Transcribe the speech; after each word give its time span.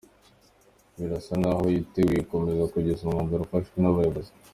Birasa 0.97 1.33
naho 1.41 1.63
yiteguye 1.73 2.19
gukomeza 2.23 2.71
kugeza 2.73 2.99
umwanzuro 3.03 3.41
ufashwe 3.43 3.77
n’abayobozi.” 3.79 4.31